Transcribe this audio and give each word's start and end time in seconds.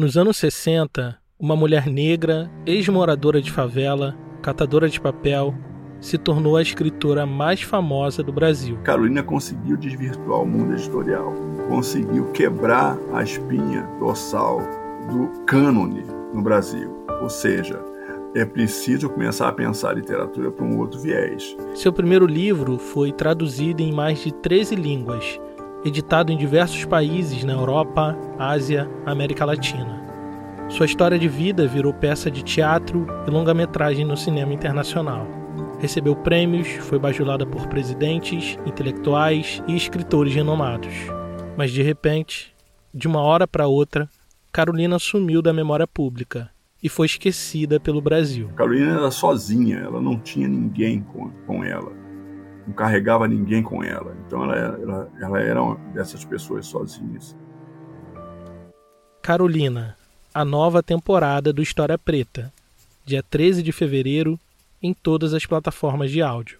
Nos 0.00 0.16
anos 0.16 0.38
60, 0.38 1.18
uma 1.38 1.54
mulher 1.54 1.86
negra, 1.86 2.50
ex-moradora 2.64 3.38
de 3.42 3.52
favela, 3.52 4.16
catadora 4.40 4.88
de 4.88 4.98
papel, 4.98 5.54
se 6.00 6.16
tornou 6.16 6.56
a 6.56 6.62
escritora 6.62 7.26
mais 7.26 7.60
famosa 7.60 8.22
do 8.22 8.32
Brasil. 8.32 8.78
Carolina 8.82 9.22
conseguiu 9.22 9.76
desvirtuar 9.76 10.40
o 10.40 10.46
mundo 10.46 10.72
editorial, 10.72 11.34
conseguiu 11.68 12.32
quebrar 12.32 12.96
a 13.12 13.22
espinha 13.22 13.86
dorsal 13.98 14.62
do 15.12 15.44
cânone 15.44 16.02
no 16.32 16.40
Brasil. 16.40 17.04
Ou 17.20 17.28
seja, 17.28 17.78
é 18.34 18.42
preciso 18.46 19.10
começar 19.10 19.48
a 19.48 19.52
pensar 19.52 19.90
a 19.90 19.94
literatura 19.96 20.50
por 20.50 20.64
um 20.64 20.78
outro 20.78 20.98
viés. 20.98 21.54
Seu 21.74 21.92
primeiro 21.92 22.24
livro 22.24 22.78
foi 22.78 23.12
traduzido 23.12 23.82
em 23.82 23.92
mais 23.92 24.20
de 24.20 24.32
13 24.32 24.76
línguas, 24.76 25.38
editado 25.84 26.32
em 26.32 26.36
diversos 26.36 26.84
países 26.84 27.44
na 27.44 27.52
Europa, 27.52 28.16
Ásia, 28.38 28.90
América 29.06 29.44
Latina. 29.44 30.00
Sua 30.68 30.86
história 30.86 31.18
de 31.18 31.28
vida 31.28 31.66
virou 31.66 31.92
peça 31.92 32.30
de 32.30 32.42
teatro 32.42 33.06
e 33.26 33.30
longa-metragem 33.30 34.04
no 34.04 34.16
cinema 34.16 34.52
internacional. 34.52 35.26
Recebeu 35.80 36.14
prêmios, 36.14 36.68
foi 36.68 36.98
bajulada 36.98 37.44
por 37.44 37.66
presidentes, 37.66 38.58
intelectuais 38.64 39.62
e 39.66 39.74
escritores 39.74 40.34
renomados. 40.34 40.94
Mas 41.56 41.72
de 41.72 41.82
repente, 41.82 42.54
de 42.94 43.08
uma 43.08 43.20
hora 43.20 43.48
para 43.48 43.66
outra, 43.66 44.08
Carolina 44.52 44.98
sumiu 44.98 45.42
da 45.42 45.52
memória 45.52 45.86
pública 45.86 46.50
e 46.82 46.88
foi 46.88 47.06
esquecida 47.06 47.78
pelo 47.78 48.00
Brasil. 48.00 48.48
Carolina 48.54 48.96
era 48.96 49.10
sozinha, 49.10 49.78
ela 49.78 50.00
não 50.00 50.18
tinha 50.18 50.48
ninguém 50.48 51.02
com, 51.02 51.30
com 51.46 51.64
ela, 51.64 51.92
não 52.70 52.72
carregava 52.72 53.26
ninguém 53.26 53.62
com 53.62 53.82
ela. 53.82 54.16
Então 54.26 54.44
ela, 54.44 54.56
ela, 54.80 55.12
ela 55.20 55.40
era 55.40 55.62
uma 55.62 55.74
dessas 55.92 56.24
pessoas 56.24 56.66
sozinhas. 56.66 57.36
Carolina, 59.20 59.96
a 60.32 60.44
nova 60.44 60.82
temporada 60.82 61.52
do 61.52 61.60
História 61.60 61.98
Preta, 61.98 62.52
dia 63.04 63.22
13 63.22 63.62
de 63.62 63.72
fevereiro, 63.72 64.38
em 64.80 64.94
todas 64.94 65.34
as 65.34 65.44
plataformas 65.44 66.10
de 66.10 66.22
áudio. 66.22 66.59